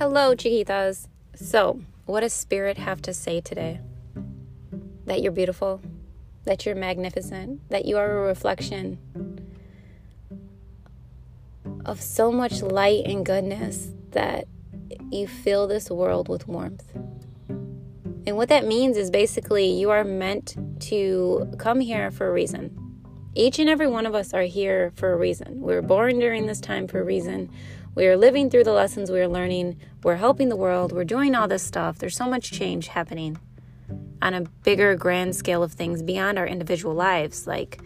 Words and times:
Hello, 0.00 0.34
chiquitas. 0.34 1.08
So, 1.34 1.78
what 2.06 2.20
does 2.20 2.32
Spirit 2.32 2.78
have 2.78 3.02
to 3.02 3.12
say 3.12 3.42
today? 3.42 3.80
That 5.04 5.20
you're 5.20 5.30
beautiful, 5.30 5.82
that 6.44 6.64
you're 6.64 6.74
magnificent, 6.74 7.68
that 7.68 7.84
you 7.84 7.98
are 7.98 8.10
a 8.10 8.26
reflection 8.26 8.98
of 11.84 12.00
so 12.00 12.32
much 12.32 12.62
light 12.62 13.02
and 13.04 13.26
goodness 13.26 13.90
that 14.12 14.46
you 15.10 15.28
fill 15.28 15.66
this 15.66 15.90
world 15.90 16.30
with 16.30 16.48
warmth. 16.48 16.90
And 18.26 18.38
what 18.38 18.48
that 18.48 18.66
means 18.66 18.96
is 18.96 19.10
basically 19.10 19.70
you 19.70 19.90
are 19.90 20.02
meant 20.02 20.56
to 20.84 21.52
come 21.58 21.80
here 21.80 22.10
for 22.10 22.26
a 22.26 22.32
reason. 22.32 22.74
Each 23.34 23.58
and 23.58 23.68
every 23.68 23.86
one 23.86 24.06
of 24.06 24.14
us 24.14 24.32
are 24.32 24.44
here 24.44 24.92
for 24.96 25.12
a 25.12 25.16
reason. 25.16 25.60
We 25.60 25.74
were 25.74 25.82
born 25.82 26.20
during 26.20 26.46
this 26.46 26.60
time 26.60 26.88
for 26.88 27.00
a 27.00 27.04
reason. 27.04 27.50
We 27.94 28.06
are 28.06 28.16
living 28.16 28.50
through 28.50 28.64
the 28.64 28.72
lessons 28.72 29.10
we 29.10 29.20
are 29.20 29.28
learning. 29.28 29.80
We're 30.04 30.16
helping 30.16 30.48
the 30.48 30.56
world. 30.56 30.92
We're 30.92 31.04
doing 31.04 31.34
all 31.34 31.48
this 31.48 31.64
stuff. 31.64 31.98
There's 31.98 32.16
so 32.16 32.28
much 32.28 32.52
change 32.52 32.88
happening 32.88 33.38
on 34.22 34.34
a 34.34 34.42
bigger, 34.42 34.94
grand 34.94 35.34
scale 35.34 35.62
of 35.62 35.72
things 35.72 36.02
beyond 36.02 36.38
our 36.38 36.46
individual 36.46 36.94
lives. 36.94 37.48
Like, 37.48 37.80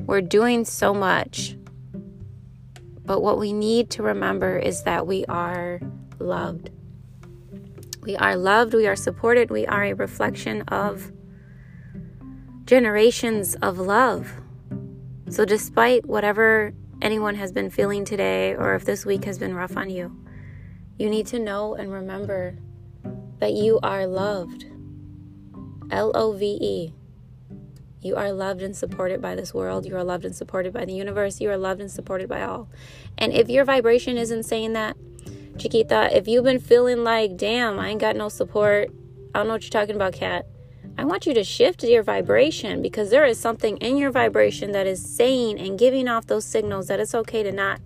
we're 0.00 0.20
doing 0.20 0.64
so 0.66 0.92
much. 0.92 1.56
But 3.04 3.22
what 3.22 3.38
we 3.38 3.52
need 3.52 3.88
to 3.90 4.02
remember 4.02 4.58
is 4.58 4.82
that 4.82 5.06
we 5.06 5.24
are 5.26 5.80
loved. 6.18 6.70
We 8.02 8.16
are 8.16 8.36
loved, 8.36 8.74
we 8.74 8.86
are 8.86 8.96
supported, 8.96 9.50
we 9.50 9.66
are 9.66 9.84
a 9.84 9.94
reflection 9.94 10.62
of 10.62 11.12
generations 12.66 13.54
of 13.56 13.78
love. 13.78 14.32
So, 15.28 15.44
despite 15.44 16.06
whatever 16.06 16.72
anyone 17.02 17.34
has 17.34 17.52
been 17.52 17.70
feeling 17.70 18.04
today, 18.04 18.54
or 18.54 18.74
if 18.74 18.84
this 18.84 19.04
week 19.04 19.24
has 19.24 19.38
been 19.38 19.54
rough 19.54 19.76
on 19.76 19.90
you, 19.90 20.16
you 20.98 21.10
need 21.10 21.26
to 21.28 21.38
know 21.38 21.74
and 21.74 21.92
remember 21.92 22.56
that 23.38 23.52
you 23.52 23.78
are 23.82 24.06
loved. 24.06 24.66
L 25.90 26.10
O 26.14 26.32
V 26.32 26.58
E. 26.60 26.94
You 28.00 28.16
are 28.16 28.32
loved 28.32 28.62
and 28.62 28.76
supported 28.76 29.20
by 29.20 29.34
this 29.34 29.52
world. 29.52 29.84
You 29.84 29.96
are 29.96 30.04
loved 30.04 30.24
and 30.24 30.34
supported 30.34 30.72
by 30.72 30.84
the 30.84 30.92
universe. 30.92 31.40
You 31.40 31.50
are 31.50 31.56
loved 31.56 31.80
and 31.80 31.90
supported 31.90 32.28
by 32.28 32.42
all. 32.42 32.68
And 33.18 33.32
if 33.32 33.48
your 33.48 33.64
vibration 33.64 34.16
isn't 34.16 34.44
saying 34.44 34.74
that, 34.74 34.96
Chiquita, 35.58 36.16
if 36.16 36.28
you've 36.28 36.44
been 36.44 36.60
feeling 36.60 37.02
like, 37.02 37.36
damn, 37.36 37.78
I 37.78 37.88
ain't 37.88 38.00
got 38.00 38.14
no 38.14 38.28
support, 38.28 38.90
I 39.34 39.38
don't 39.38 39.48
know 39.48 39.54
what 39.54 39.62
you're 39.62 39.70
talking 39.70 39.96
about, 39.96 40.12
Cat. 40.12 40.46
I 40.98 41.04
want 41.04 41.26
you 41.26 41.34
to 41.34 41.44
shift 41.44 41.84
your 41.84 42.02
vibration 42.02 42.80
because 42.80 43.10
there 43.10 43.26
is 43.26 43.38
something 43.38 43.76
in 43.78 43.98
your 43.98 44.10
vibration 44.10 44.72
that 44.72 44.86
is 44.86 45.04
saying 45.04 45.58
and 45.58 45.78
giving 45.78 46.08
off 46.08 46.26
those 46.26 46.44
signals 46.44 46.86
that 46.88 47.00
it's 47.00 47.14
okay 47.14 47.42
to 47.42 47.52
not 47.52 47.80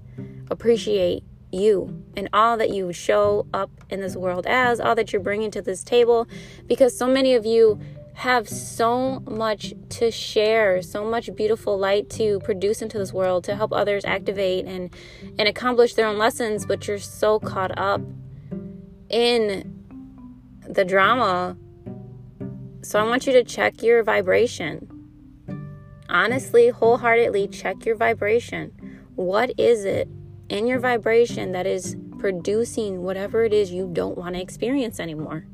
appreciate 0.50 1.24
you 1.52 2.04
and 2.16 2.28
all 2.32 2.56
that 2.56 2.70
you 2.70 2.92
show 2.92 3.46
up 3.52 3.70
in 3.90 4.00
this 4.00 4.14
world 4.14 4.46
as, 4.46 4.78
all 4.78 4.94
that 4.94 5.12
you're 5.12 5.22
bringing 5.22 5.50
to 5.50 5.60
this 5.60 5.82
table. 5.82 6.28
Because 6.68 6.96
so 6.96 7.08
many 7.08 7.34
of 7.34 7.44
you 7.44 7.80
have 8.14 8.48
so 8.48 9.20
much 9.20 9.72
to 9.88 10.10
share, 10.10 10.82
so 10.82 11.04
much 11.04 11.34
beautiful 11.34 11.78
light 11.78 12.10
to 12.10 12.38
produce 12.40 12.82
into 12.82 12.98
this 12.98 13.12
world 13.12 13.42
to 13.44 13.56
help 13.56 13.72
others 13.72 14.04
activate 14.04 14.66
and 14.66 14.94
and 15.38 15.48
accomplish 15.48 15.94
their 15.94 16.06
own 16.06 16.18
lessons, 16.18 16.66
but 16.66 16.86
you're 16.86 16.98
so 16.98 17.40
caught 17.40 17.76
up 17.78 18.02
in 19.08 19.74
the 20.68 20.84
drama. 20.84 21.56
So 22.82 22.98
I 22.98 23.02
want 23.04 23.26
you 23.26 23.32
to 23.34 23.44
check 23.44 23.82
your 23.82 24.02
vibration. 24.02 24.88
Honestly, 26.08 26.70
wholeheartedly 26.70 27.48
check 27.48 27.84
your 27.84 27.94
vibration. 27.94 28.72
What 29.16 29.52
is 29.58 29.84
it 29.84 30.08
in 30.48 30.66
your 30.66 30.78
vibration 30.78 31.52
that 31.52 31.66
is 31.66 31.96
producing 32.18 33.02
whatever 33.02 33.44
it 33.44 33.52
is 33.52 33.70
you 33.70 33.88
don't 33.92 34.16
want 34.16 34.34
to 34.34 34.40
experience 34.40 34.98
anymore? 34.98 35.44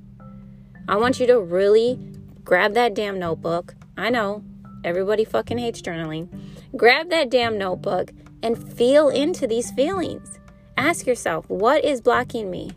I 0.88 0.96
want 0.96 1.18
you 1.18 1.26
to 1.26 1.40
really 1.40 1.98
grab 2.44 2.74
that 2.74 2.94
damn 2.94 3.18
notebook. 3.18 3.74
I 3.96 4.08
know 4.08 4.44
everybody 4.84 5.24
fucking 5.24 5.58
hates 5.58 5.82
journaling. 5.82 6.28
Grab 6.76 7.10
that 7.10 7.28
damn 7.28 7.58
notebook 7.58 8.12
and 8.42 8.56
feel 8.72 9.08
into 9.08 9.48
these 9.48 9.72
feelings. 9.72 10.38
Ask 10.76 11.06
yourself, 11.06 11.50
what 11.50 11.84
is 11.84 12.00
blocking 12.00 12.50
me? 12.50 12.70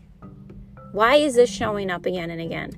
Why 0.90 1.16
is 1.16 1.36
this 1.36 1.48
showing 1.48 1.88
up 1.88 2.04
again 2.04 2.30
and 2.30 2.40
again? 2.40 2.72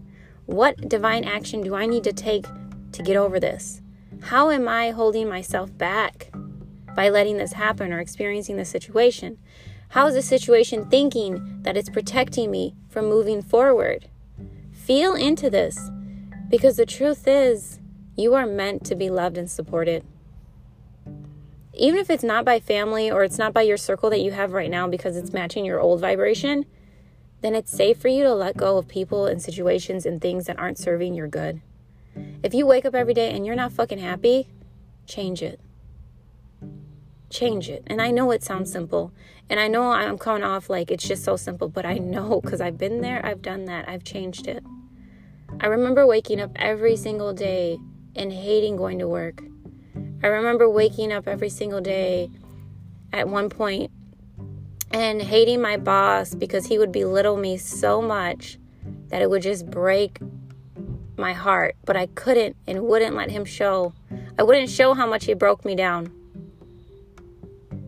What 0.47 0.89
divine 0.89 1.25
action 1.25 1.63
do 1.63 1.75
I 1.75 1.87
need 1.87 2.05
to 2.05 2.13
take 2.13 2.47
to 2.93 3.03
get 3.03 3.17
over 3.17 3.39
this? 3.39 3.81
How 4.23 4.51
am 4.51 4.67
I 4.69 4.91
holding 4.91 5.29
myself 5.29 5.77
back 5.79 6.33
by 6.97 7.09
letting 7.09 7.39
this 7.39 7.53
happen 7.53 7.93
or 7.93 8.01
experiencing 8.01 8.57
the 8.57 8.65
situation? 8.65 9.39
How 9.91 10.07
is 10.07 10.15
the 10.15 10.23
situation 10.23 10.89
thinking 10.91 11.63
that 11.63 11.77
it's 11.77 11.91
protecting 11.91 12.51
me 12.51 12.75
from 12.89 13.09
moving 13.09 13.43
forward? 13.43 14.09
Feel 14.73 15.15
into 15.15 15.49
this 15.49 15.91
because 16.49 16.77
the 16.77 16.87
truth 16.87 17.29
is, 17.29 17.79
you 18.17 18.35
are 18.35 18.47
meant 18.47 18.85
to 18.87 18.95
be 18.95 19.11
loved 19.11 19.39
and 19.39 19.51
supported. 19.51 20.05
Even 21.75 22.01
if 22.01 22.11
it's 22.11 22.25
not 22.25 22.45
by 22.45 22.59
family 22.61 23.11
or 23.11 23.23
it's 23.23 23.39
not 23.39 23.55
by 23.55 23.63
your 23.63 23.77
circle 23.77 24.11
that 24.11 24.21
you 24.21 24.33
have 24.33 24.53
right 24.53 24.71
now 24.71 24.87
because 24.87 25.17
it's 25.17 25.33
matching 25.33 25.65
your 25.65 25.81
old 25.81 26.01
vibration, 26.01 26.67
then 27.43 27.55
it's 27.55 27.71
safe 27.71 27.99
for 27.99 28.09
you 28.09 28.23
to 28.23 28.35
let 28.35 28.57
go 28.57 28.79
of 28.79 28.89
people 28.89 29.27
and 29.27 29.43
situations 29.43 30.07
and 30.07 30.21
things 30.21 30.47
that 30.47 30.59
aren't 30.59 30.79
serving 30.79 31.15
your 31.15 31.29
good. 31.29 31.61
If 32.43 32.55
you 32.55 32.67
wake 32.67 32.85
up 32.85 32.95
every 32.95 33.15
day 33.15 33.33
and 33.33 33.45
you're 33.45 33.57
not 33.57 33.73
fucking 33.73 33.99
happy, 33.99 34.49
change 35.07 35.43
it. 35.43 35.61
Change 37.31 37.69
it. 37.69 37.83
And 37.87 38.01
I 38.01 38.11
know 38.11 38.31
it 38.31 38.43
sounds 38.43 38.71
simple. 38.71 39.13
And 39.51 39.59
I 39.59 39.69
know 39.69 39.91
I'm 39.91 40.19
coming 40.19 40.45
off 40.45 40.71
like 40.71 40.91
it's 40.91 41.07
just 41.07 41.25
so 41.25 41.37
simple, 41.37 41.69
but 41.69 41.85
I 41.85 41.95
know 41.99 42.41
because 42.41 42.61
I've 42.61 42.79
been 42.79 43.01
there, 43.01 43.25
I've 43.25 43.43
done 43.43 43.65
that, 43.67 43.89
I've 43.89 44.05
changed 44.05 44.47
it. 44.47 44.63
I 45.61 45.67
remember 45.67 46.07
waking 46.07 46.41
up 46.41 46.53
every 46.57 46.97
single 46.97 47.33
day 47.33 47.79
and 48.15 48.33
hating 48.33 48.77
going 48.77 48.99
to 48.99 49.09
work. 49.09 49.43
I 50.23 50.29
remember 50.29 50.71
waking 50.71 51.13
up 51.13 51.27
every 51.27 51.51
single 51.51 51.81
day 51.81 52.31
at 53.13 53.29
one 53.29 53.49
point 53.49 53.91
and 54.93 55.23
hating 55.23 55.61
my 55.61 55.77
boss 55.77 56.35
because 56.35 56.67
he 56.67 56.79
would 56.79 56.93
belittle 56.93 57.37
me 57.37 57.57
so 57.57 58.03
much 58.03 58.59
that 59.09 59.23
it 59.23 59.31
would 59.31 59.43
just 59.43 59.71
break 59.71 60.19
my 61.17 61.33
heart. 61.33 61.77
But 61.85 61.97
I 61.97 62.07
couldn't 62.07 62.57
and 62.67 62.83
wouldn't 62.83 63.17
let 63.17 63.31
him 63.31 63.45
show. 63.45 63.95
I 64.39 64.43
wouldn't 64.43 64.71
show 64.71 64.95
how 64.95 65.07
much 65.07 65.25
he 65.25 65.35
broke 65.35 65.65
me 65.65 65.75
down. 65.75 66.13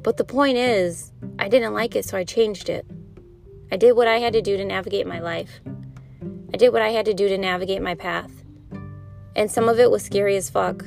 But 0.03 0.19
the 0.19 0.25
point 0.25 0.59
is, 0.59 1.13
I 1.39 1.49
didn't 1.49 1.73
like 1.73 1.97
it, 1.97 2.05
so 2.05 2.19
I 2.19 2.25
changed 2.25 2.69
it. 2.69 2.87
I 3.73 3.77
did 3.77 3.93
what 3.93 4.07
I 4.07 4.19
had 4.19 4.35
to 4.35 4.43
do 4.43 4.57
to 4.57 4.65
navigate 4.65 5.07
my 5.07 5.19
life. 5.19 5.61
I 6.53 6.57
did 6.57 6.73
what 6.73 6.83
I 6.83 6.91
had 6.91 7.07
to 7.07 7.15
do 7.15 7.29
to 7.29 7.39
navigate 7.39 7.83
my 7.83 7.95
path. 7.95 8.31
And 9.35 9.51
some 9.51 9.69
of 9.69 9.81
it 9.81 9.91
was 9.91 10.05
scary 10.05 10.37
as 10.37 10.51
fuck. 10.51 10.85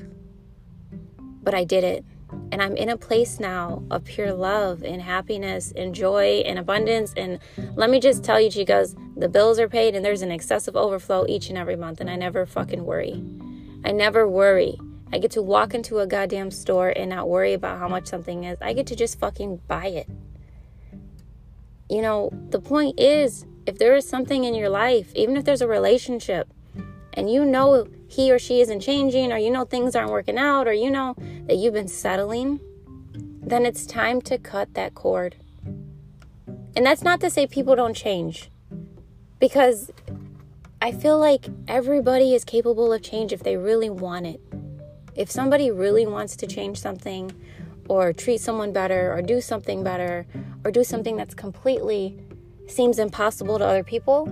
But 1.43 1.53
I 1.53 1.63
did 1.63 1.83
it. 1.83 2.05
And 2.51 2.61
I'm 2.61 2.75
in 2.75 2.89
a 2.89 2.97
place 2.97 3.39
now 3.39 3.83
of 3.91 4.05
pure 4.05 4.33
love 4.33 4.83
and 4.83 5.01
happiness 5.01 5.73
and 5.75 5.93
joy 5.93 6.43
and 6.45 6.57
abundance. 6.57 7.13
And 7.17 7.39
let 7.75 7.89
me 7.89 7.99
just 7.99 8.23
tell 8.23 8.39
you, 8.39 8.49
chicas, 8.49 8.95
the 9.17 9.27
bills 9.27 9.59
are 9.59 9.67
paid 9.67 9.95
and 9.95 10.05
there's 10.05 10.21
an 10.21 10.31
excessive 10.31 10.75
overflow 10.75 11.25
each 11.27 11.49
and 11.49 11.57
every 11.57 11.75
month. 11.75 11.99
And 11.99 12.09
I 12.09 12.15
never 12.15 12.45
fucking 12.45 12.85
worry. 12.85 13.23
I 13.83 13.91
never 13.91 14.27
worry. 14.27 14.77
I 15.11 15.19
get 15.19 15.31
to 15.31 15.41
walk 15.41 15.73
into 15.73 15.99
a 15.99 16.07
goddamn 16.07 16.51
store 16.51 16.89
and 16.89 17.09
not 17.09 17.29
worry 17.29 17.53
about 17.53 17.79
how 17.79 17.87
much 17.87 18.07
something 18.07 18.43
is. 18.43 18.57
I 18.61 18.73
get 18.73 18.87
to 18.87 18.95
just 18.95 19.19
fucking 19.19 19.61
buy 19.67 19.87
it. 19.87 20.09
You 21.89 22.01
know, 22.01 22.29
the 22.49 22.59
point 22.59 22.99
is 22.99 23.45
if 23.65 23.77
there 23.77 23.95
is 23.95 24.07
something 24.07 24.43
in 24.43 24.53
your 24.55 24.69
life, 24.69 25.13
even 25.15 25.37
if 25.37 25.45
there's 25.45 25.61
a 25.61 25.67
relationship, 25.67 26.49
and 27.17 27.29
you 27.29 27.43
know 27.43 27.87
he 28.07 28.31
or 28.31 28.37
she 28.37 28.61
isn't 28.61 28.79
changing, 28.79 29.33
or 29.33 29.37
you 29.37 29.49
know 29.49 29.65
things 29.65 29.95
aren't 29.95 30.11
working 30.11 30.37
out, 30.37 30.67
or 30.67 30.73
you 30.73 30.89
know 30.89 31.15
that 31.47 31.55
you've 31.57 31.73
been 31.73 31.87
settling, 31.87 32.59
then 33.41 33.65
it's 33.65 33.85
time 33.85 34.21
to 34.21 34.37
cut 34.37 34.75
that 34.75 34.93
cord. 34.93 35.35
And 36.75 36.85
that's 36.85 37.01
not 37.01 37.19
to 37.21 37.29
say 37.31 37.47
people 37.47 37.75
don't 37.75 37.95
change, 37.95 38.51
because 39.39 39.91
I 40.79 40.91
feel 40.91 41.17
like 41.17 41.47
everybody 41.67 42.35
is 42.35 42.45
capable 42.45 42.93
of 42.93 43.01
change 43.01 43.33
if 43.33 43.41
they 43.41 43.57
really 43.57 43.89
want 43.89 44.27
it. 44.27 44.39
If 45.15 45.31
somebody 45.31 45.71
really 45.71 46.05
wants 46.05 46.35
to 46.35 46.45
change 46.45 46.79
something, 46.79 47.31
or 47.89 48.13
treat 48.13 48.41
someone 48.41 48.71
better, 48.73 49.11
or 49.11 49.23
do 49.23 49.41
something 49.41 49.83
better, 49.83 50.27
or 50.63 50.69
do 50.69 50.83
something 50.83 51.17
that's 51.17 51.33
completely 51.33 52.19
seems 52.67 52.99
impossible 52.99 53.57
to 53.57 53.65
other 53.65 53.83
people, 53.83 54.27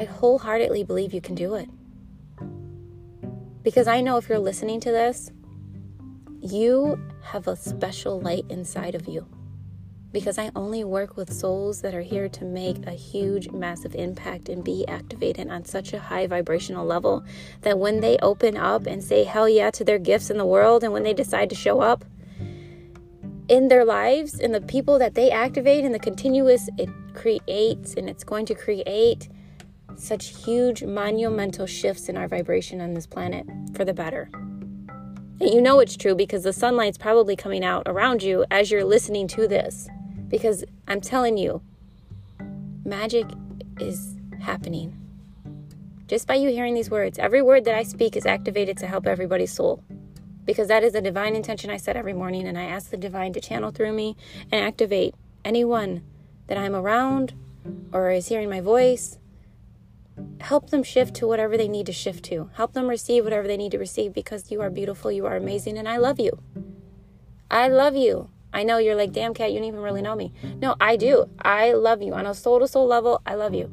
I 0.00 0.04
wholeheartedly 0.04 0.84
believe 0.84 1.12
you 1.12 1.20
can 1.20 1.34
do 1.34 1.56
it. 1.56 1.68
Because 3.62 3.86
I 3.86 4.00
know 4.00 4.16
if 4.16 4.30
you're 4.30 4.38
listening 4.38 4.80
to 4.80 4.90
this, 4.90 5.30
you 6.40 6.98
have 7.22 7.46
a 7.46 7.54
special 7.54 8.18
light 8.18 8.46
inside 8.48 8.94
of 8.94 9.06
you. 9.06 9.26
Because 10.10 10.38
I 10.38 10.52
only 10.56 10.84
work 10.84 11.18
with 11.18 11.30
souls 11.30 11.82
that 11.82 11.94
are 11.94 12.00
here 12.00 12.30
to 12.30 12.46
make 12.46 12.86
a 12.86 12.92
huge, 12.92 13.50
massive 13.50 13.94
impact 13.94 14.48
and 14.48 14.64
be 14.64 14.88
activated 14.88 15.50
on 15.50 15.66
such 15.66 15.92
a 15.92 16.00
high 16.00 16.26
vibrational 16.26 16.86
level 16.86 17.22
that 17.60 17.78
when 17.78 18.00
they 18.00 18.16
open 18.22 18.56
up 18.56 18.86
and 18.86 19.04
say 19.04 19.24
hell 19.24 19.50
yeah 19.50 19.70
to 19.72 19.84
their 19.84 19.98
gifts 19.98 20.30
in 20.30 20.38
the 20.38 20.46
world 20.46 20.82
and 20.82 20.94
when 20.94 21.02
they 21.02 21.12
decide 21.12 21.50
to 21.50 21.54
show 21.54 21.82
up, 21.82 22.06
in 23.48 23.68
their 23.68 23.84
lives 23.84 24.40
and 24.40 24.54
the 24.54 24.60
people 24.62 24.98
that 24.98 25.14
they 25.14 25.30
activate 25.30 25.84
and 25.84 25.92
the 25.92 25.98
continuous 25.98 26.70
it 26.78 26.88
creates 27.12 27.94
and 27.94 28.08
it's 28.08 28.22
going 28.22 28.46
to 28.46 28.54
create 28.54 29.28
such 30.00 30.44
huge 30.44 30.82
monumental 30.82 31.66
shifts 31.66 32.08
in 32.08 32.16
our 32.16 32.28
vibration 32.28 32.80
on 32.80 32.94
this 32.94 33.06
planet 33.06 33.46
for 33.74 33.84
the 33.84 33.94
better. 33.94 34.30
And 35.40 35.54
you 35.54 35.62
know 35.62 35.80
it's 35.80 35.96
true 35.96 36.14
because 36.14 36.42
the 36.42 36.52
sunlight's 36.52 36.98
probably 36.98 37.34
coming 37.34 37.64
out 37.64 37.84
around 37.86 38.22
you 38.22 38.44
as 38.50 38.70
you're 38.70 38.84
listening 38.84 39.26
to 39.28 39.48
this. 39.48 39.88
Because 40.28 40.64
I'm 40.86 41.00
telling 41.00 41.38
you, 41.38 41.62
magic 42.84 43.26
is 43.78 44.16
happening. 44.40 44.96
Just 46.08 46.26
by 46.26 46.34
you 46.34 46.50
hearing 46.50 46.74
these 46.74 46.90
words, 46.90 47.18
every 47.18 47.40
word 47.40 47.64
that 47.64 47.74
I 47.74 47.84
speak 47.84 48.16
is 48.16 48.26
activated 48.26 48.76
to 48.78 48.86
help 48.86 49.06
everybody's 49.06 49.52
soul. 49.52 49.82
Because 50.44 50.68
that 50.68 50.82
is 50.82 50.94
a 50.94 51.00
divine 51.00 51.36
intention 51.36 51.70
I 51.70 51.76
set 51.76 51.96
every 51.96 52.12
morning, 52.14 52.46
and 52.46 52.58
I 52.58 52.64
ask 52.64 52.90
the 52.90 52.96
divine 52.96 53.32
to 53.34 53.40
channel 53.40 53.70
through 53.70 53.92
me 53.92 54.16
and 54.50 54.64
activate 54.64 55.14
anyone 55.44 56.02
that 56.48 56.58
I'm 56.58 56.74
around 56.74 57.32
or 57.92 58.10
is 58.10 58.26
hearing 58.26 58.50
my 58.50 58.60
voice 58.60 59.19
help 60.40 60.70
them 60.70 60.82
shift 60.82 61.14
to 61.16 61.26
whatever 61.26 61.56
they 61.56 61.68
need 61.68 61.86
to 61.86 61.92
shift 61.92 62.24
to. 62.24 62.50
Help 62.54 62.72
them 62.72 62.88
receive 62.88 63.24
whatever 63.24 63.46
they 63.46 63.56
need 63.56 63.72
to 63.72 63.78
receive 63.78 64.12
because 64.12 64.50
you 64.50 64.60
are 64.60 64.70
beautiful, 64.70 65.12
you 65.12 65.26
are 65.26 65.36
amazing, 65.36 65.78
and 65.78 65.88
I 65.88 65.98
love 65.98 66.18
you. 66.18 66.40
I 67.50 67.68
love 67.68 67.94
you. 67.96 68.30
I 68.52 68.62
know 68.62 68.78
you're 68.78 68.96
like, 68.96 69.12
damn, 69.12 69.34
cat, 69.34 69.52
you 69.52 69.58
don't 69.58 69.68
even 69.68 69.80
really 69.80 70.02
know 70.02 70.16
me. 70.16 70.32
No, 70.60 70.74
I 70.80 70.96
do. 70.96 71.28
I 71.40 71.72
love 71.72 72.02
you. 72.02 72.14
On 72.14 72.26
a 72.26 72.34
soul 72.34 72.58
to 72.60 72.66
soul 72.66 72.86
level, 72.86 73.22
I 73.24 73.34
love 73.34 73.54
you. 73.54 73.72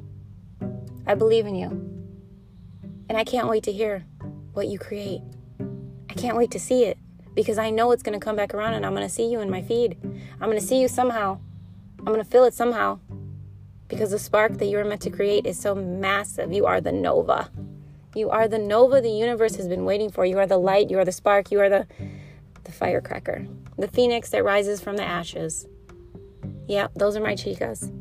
I 1.06 1.16
believe 1.16 1.46
in 1.46 1.56
you. 1.56 1.70
And 3.10 3.18
I 3.18 3.24
can't 3.24 3.48
wait 3.48 3.64
to 3.64 3.72
hear 3.72 4.06
what 4.54 4.68
you 4.68 4.78
create. 4.78 5.22
I 6.10 6.14
can't 6.14 6.38
wait 6.38 6.52
to 6.52 6.60
see 6.60 6.84
it 6.84 6.98
because 7.34 7.58
I 7.58 7.70
know 7.70 7.92
it's 7.92 8.04
going 8.04 8.20
to 8.20 8.24
come 8.24 8.36
back 8.36 8.54
around 8.54 8.74
and 8.74 8.86
I'm 8.86 8.94
going 8.94 9.08
to 9.08 9.14
see 9.14 9.32
you 9.32 9.40
in 9.40 9.50
my 9.50 9.62
feed. 9.62 9.98
I'm 10.04 10.50
going 10.50 10.60
to 10.60 10.66
see 10.66 10.82
you 10.82 10.88
somehow. 10.88 11.40
I'm 12.00 12.06
going 12.06 12.24
to 12.24 12.30
feel 12.30 12.44
it 12.44 12.54
somehow 12.54 13.00
because 13.88 14.12
the 14.12 14.20
spark 14.20 14.54
that 14.54 14.66
you 14.66 14.78
are 14.80 14.86
meant 14.86 15.02
to 15.02 15.10
create 15.10 15.46
is 15.46 15.60
so 15.60 15.74
massive. 15.76 16.52
You 16.52 16.66
are 16.66 16.82
the 16.82 16.92
nova. 16.92 17.50
You 18.16 18.30
are 18.30 18.48
the 18.48 18.60
nova 18.60 19.02
the 19.02 19.10
universe 19.12 19.56
has 19.56 19.68
been 19.68 19.86
waiting 19.86 20.12
for. 20.12 20.26
You 20.26 20.40
are 20.40 20.48
the 20.48 20.58
light, 20.58 20.90
you 20.90 21.00
are 21.00 21.06
the 21.06 21.12
spark, 21.12 21.52
you 21.52 21.60
are 21.60 21.70
the 21.70 21.88
the 22.64 22.72
firecracker. 22.72 23.48
The 23.78 23.88
phoenix 23.88 24.30
that 24.32 24.44
rises 24.44 24.82
from 24.82 24.98
the 24.98 25.04
ashes. 25.04 25.68
Yep, 26.68 26.94
those 26.96 27.16
are 27.16 27.22
my 27.22 27.34
chicas. 27.34 27.92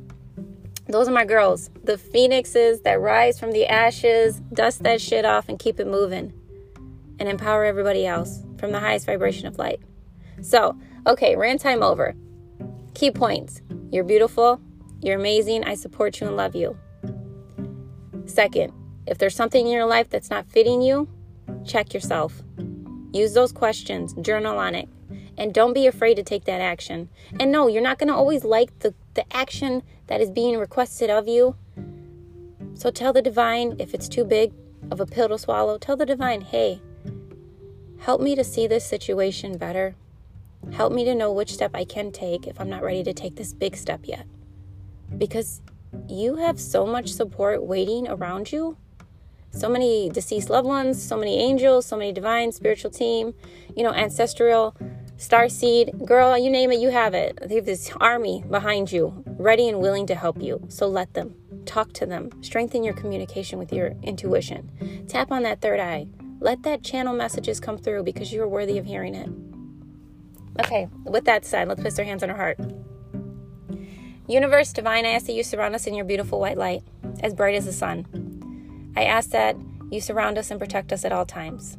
Those 0.89 1.09
are 1.09 1.13
my 1.13 1.25
girls. 1.25 1.71
The 1.85 1.99
phoenixes 1.99 2.81
that 2.83 3.01
rise 3.01 3.39
from 3.39 3.53
the 3.53 3.67
ashes, 3.67 4.41
dust 4.53 4.83
that 4.83 5.01
shit 5.01 5.25
off 5.25 5.49
and 5.49 5.59
keep 5.59 5.81
it 5.81 5.87
moving. 5.87 6.33
And 7.19 7.29
empower 7.29 7.65
everybody 7.65 8.07
else 8.07 8.45
from 8.59 8.73
the 8.73 8.81
highest 8.81 9.07
vibration 9.07 9.47
of 9.47 9.59
light. 9.59 9.81
So, 10.43 10.77
okay, 11.07 11.35
rant 11.37 11.61
time 11.61 11.83
over. 11.83 12.15
Key 12.95 13.11
points. 13.11 13.63
You're 13.91 14.05
beautiful. 14.05 14.61
You're 15.03 15.19
amazing. 15.19 15.65
I 15.65 15.75
support 15.75 16.21
you 16.21 16.27
and 16.27 16.37
love 16.37 16.57
you. 16.57 16.77
Second, 18.27 18.73
if 19.07 19.19
there's 19.19 19.37
something 19.37 19.67
in 19.67 19.73
your 19.73 19.87
life 19.87 20.09
that's 20.11 20.31
not 20.31 20.49
fitting 20.49 20.83
you, 20.83 21.09
check 21.65 21.95
yourself. 21.95 22.43
Use 23.13 23.35
those 23.35 23.53
questions, 23.53 24.15
journal 24.21 24.59
on 24.59 24.75
it, 24.75 24.89
and 25.39 25.55
don't 25.55 25.75
be 25.75 25.87
afraid 25.87 26.15
to 26.17 26.23
take 26.23 26.45
that 26.45 26.61
action. 26.61 27.09
And 27.39 27.53
no, 27.53 27.69
you're 27.69 27.83
not 27.83 27.99
going 27.99 28.09
to 28.09 28.15
always 28.15 28.45
like 28.45 28.77
the, 28.81 28.95
the 29.15 29.25
action 29.35 29.83
that 30.09 30.21
is 30.21 30.31
being 30.31 30.59
requested 30.59 31.11
of 31.11 31.29
you. 31.29 31.57
So 32.75 32.91
tell 32.91 33.13
the 33.13 33.23
divine 33.23 33.77
if 33.79 33.95
it's 33.95 34.09
too 34.09 34.25
big 34.25 34.53
of 34.91 35.01
a 35.01 35.07
pill 35.07 35.29
to 35.29 35.39
swallow, 35.39 35.79
tell 35.79 35.97
the 35.97 36.07
divine, 36.07 36.41
hey, 36.41 36.81
help 38.01 38.21
me 38.21 38.35
to 38.35 38.45
see 38.45 38.67
this 38.67 38.85
situation 38.85 39.57
better. 39.57 39.95
Help 40.73 40.93
me 40.93 41.05
to 41.05 41.15
know 41.15 41.33
which 41.33 41.53
step 41.53 41.71
I 41.75 41.85
can 41.85 42.11
take 42.11 42.47
if 42.47 42.61
I'm 42.61 42.69
not 42.69 42.83
ready 42.83 43.05
to 43.05 43.13
take 43.13 43.37
this 43.37 43.53
big 43.53 43.77
step 43.77 44.01
yet 44.05 44.27
because 45.19 45.61
you 46.09 46.37
have 46.37 46.61
so 46.61 46.87
much 46.87 47.09
support 47.09 47.65
waiting 47.65 48.09
around 48.09 48.53
you. 48.53 48.77
So 49.51 49.69
many 49.69 50.11
deceased 50.11 50.51
loved 50.51 50.69
ones, 50.69 51.03
so 51.03 51.17
many 51.17 51.39
angels, 51.39 51.87
so 51.87 51.97
many 51.97 52.13
divine 52.13 52.53
spiritual 52.53 52.91
team, 52.91 53.35
you 53.75 53.83
know, 53.83 53.93
ancestral, 53.93 54.77
star 55.17 55.49
seed, 55.49 55.93
girl, 56.05 56.37
you 56.37 56.51
name 56.51 56.71
it, 56.73 56.79
you 56.79 56.91
have 56.91 57.15
it. 57.15 57.39
They 57.43 57.55
have 57.55 57.65
this 57.65 57.91
army 58.01 58.45
behind 58.51 58.93
you, 58.93 59.25
ready 59.39 59.69
and 59.69 59.81
willing 59.81 60.07
to 60.09 60.15
help 60.15 60.43
you. 60.43 60.63
So 60.69 60.87
let 60.87 61.15
them 61.15 61.35
talk 61.65 61.93
to 61.95 62.07
them, 62.07 62.31
strengthen 62.43 62.85
your 62.85 62.95
communication 62.95 63.59
with 63.59 63.73
your 63.73 63.95
intuition, 64.03 65.05
tap 65.09 65.33
on 65.33 65.43
that 65.45 65.61
third 65.61 65.81
eye, 65.81 66.07
let 66.41 66.63
that 66.63 66.83
channel 66.83 67.15
messages 67.15 67.59
come 67.59 67.79
through 67.79 68.03
because 68.03 68.33
you 68.33 68.43
are 68.43 68.49
worthy 68.49 68.79
of 68.79 68.85
hearing 68.85 69.15
it. 69.15 69.31
Okay, 70.61 70.89
with 71.05 71.25
that 71.25 71.45
said, 71.45 71.69
let's 71.69 71.81
place 71.81 71.99
our 71.99 72.05
hands 72.05 72.23
on 72.23 72.31
our 72.31 72.37
heart. 72.37 72.59
Universe, 74.29 74.73
divine, 74.73 75.07
I 75.07 75.11
ask 75.11 75.27
that 75.27 75.35
you 75.35 75.45
surround 75.45 75.77
us 75.77 75.87
in 75.87 75.95
your 75.95 76.05
beautiful 76.05 76.41
white 76.41 76.59
light, 76.59 76.83
as 77.21 77.33
bright 77.33 77.55
as 77.55 77.65
the 77.65 77.73
sun. 77.73 78.93
I 78.97 79.05
ask 79.05 79.31
that 79.31 79.57
you 79.89 80.01
surround 80.01 80.37
us 80.37 80.51
and 80.51 80.59
protect 80.59 80.93
us 80.93 81.05
at 81.05 81.13
all 81.13 81.25
times. 81.25 81.79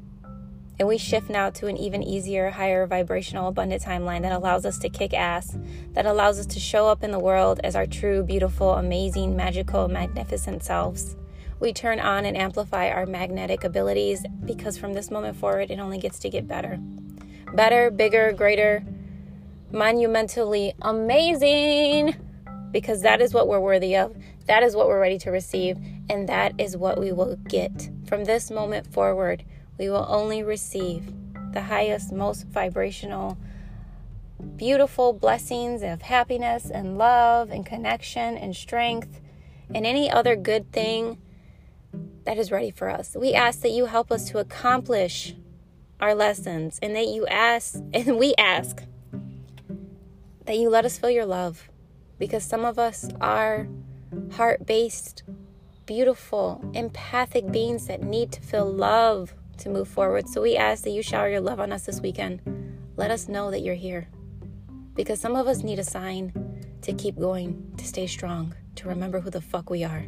And 0.80 0.88
we 0.88 0.98
shift 0.98 1.30
now 1.30 1.50
to 1.50 1.68
an 1.68 1.76
even 1.76 2.02
easier, 2.02 2.52
higher 2.52 2.88
vibrational, 2.88 3.50
abundant 3.50 3.82
timeline 3.82 4.22
that 4.22 4.32
allows 4.32 4.66
us 4.66 4.78
to 4.80 4.90
kick 4.90 5.14
ass, 5.14 5.58
that 5.94 6.06
allows 6.06 6.40
us 6.40 6.46
to 6.46 6.60
show 6.60 6.88
up 6.88 7.04
in 7.04 7.12
the 7.12 7.20
world 7.20 7.60
as 7.66 7.76
our 7.76 7.86
true, 7.86 8.24
beautiful, 8.24 8.76
amazing, 8.76 9.36
magical, 9.36 9.90
magnificent 9.90 10.64
selves. 10.64 11.18
We 11.60 11.74
turn 11.74 12.00
on 12.00 12.24
and 12.24 12.38
amplify 12.38 12.90
our 12.90 13.06
magnetic 13.06 13.66
abilities 13.66 14.24
because 14.46 14.78
from 14.78 14.94
this 14.94 15.12
moment 15.12 15.36
forward, 15.36 15.70
it 15.70 15.80
only 15.80 15.98
gets 15.98 16.20
to 16.20 16.30
get 16.30 16.48
better. 16.48 16.80
Better, 17.54 17.92
bigger, 17.92 18.32
greater, 18.32 18.86
monumentally 19.70 20.76
amazing 20.82 22.16
because 22.72 23.02
that 23.02 23.22
is 23.22 23.34
what 23.34 23.48
we're 23.48 23.60
worthy 23.60 23.96
of. 23.96 24.16
That 24.46 24.64
is 24.64 24.76
what 24.76 24.88
we're 24.88 25.00
ready 25.00 25.18
to 25.20 25.32
receive. 25.32 25.78
And 26.10 26.28
that 26.30 26.54
is 26.58 26.78
what 26.78 27.00
we 27.00 27.12
will 27.12 27.36
get. 27.48 27.90
From 28.08 28.26
this 28.26 28.52
moment 28.52 28.92
forward, 28.92 29.44
we 29.78 29.90
will 29.90 30.06
only 30.10 30.44
receive 30.44 31.14
the 31.54 31.62
highest, 31.62 32.12
most 32.12 32.48
vibrational, 32.48 33.38
beautiful 34.56 35.14
blessings 35.14 35.82
of 35.82 36.02
happiness 36.04 36.70
and 36.70 36.98
love 36.98 37.50
and 37.50 37.66
connection 37.66 38.38
and 38.38 38.56
strength 38.56 39.22
and 39.74 39.86
any 39.86 40.10
other 40.10 40.36
good 40.36 40.72
thing 40.72 41.18
that 42.26 42.38
is 42.38 42.52
ready 42.52 42.72
for 42.72 42.90
us. 42.90 43.16
We 43.20 43.34
ask 43.34 43.62
that 43.62 43.72
you 43.72 43.86
help 43.86 44.12
us 44.12 44.30
to 44.30 44.40
accomplish 44.40 45.36
our 46.00 46.14
lessons 46.14 46.80
and 46.82 46.96
that 46.96 47.08
you 47.08 47.26
ask, 47.28 47.82
and 47.94 48.18
we 48.18 48.36
ask 48.38 48.84
that 50.46 50.58
you 50.58 50.70
let 50.70 50.86
us 50.86 50.98
feel 50.98 51.10
your 51.10 51.26
love 51.26 51.70
because 52.20 52.44
some 52.44 52.66
of 52.66 52.80
us 52.80 53.10
are 53.22 53.68
heart 54.34 54.66
based, 54.66 55.24
beautiful, 55.86 56.64
empathic 56.74 57.52
beings 57.52 57.88
that 57.88 58.04
need 58.04 58.32
to 58.34 58.42
feel 58.42 58.72
love 58.72 59.34
to 59.58 59.70
move 59.70 59.88
forward. 59.88 60.30
So 60.30 60.42
we 60.42 60.56
ask 60.56 60.84
that 60.84 60.92
you 60.92 61.02
shower 61.02 61.30
your 61.30 61.42
love 61.42 61.60
on 61.60 61.72
us 61.72 61.86
this 61.86 62.02
weekend. 62.02 62.42
Let 62.96 63.12
us 63.12 63.28
know 63.28 63.52
that 63.52 63.62
you're 63.62 63.76
here 63.76 64.08
because 64.96 65.22
some 65.22 65.36
of 65.36 65.48
us 65.48 65.64
need 65.64 65.80
a 65.80 65.84
sign 65.84 66.34
to 66.82 66.94
keep 66.94 67.18
going, 67.18 67.74
to 67.78 67.86
stay 67.86 68.08
strong, 68.08 68.56
to 68.76 68.88
remember 68.88 69.20
who 69.20 69.30
the 69.30 69.42
fuck 69.42 69.70
we 69.70 69.84
are. 69.84 70.06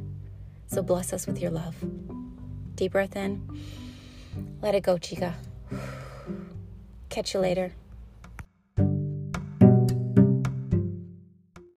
So 0.67 0.81
bless 0.81 1.13
us 1.13 1.27
with 1.27 1.39
your 1.39 1.51
love. 1.51 1.75
Deep 2.75 2.91
breath 2.93 3.15
in. 3.15 3.47
Let 4.61 4.75
it 4.75 4.81
go, 4.81 4.97
chica. 4.97 5.35
Catch 7.09 7.33
you 7.33 7.39
later. 7.39 7.73